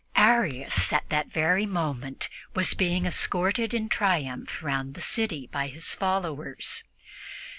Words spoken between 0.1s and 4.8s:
Arius at that very moment was being escorted in triumph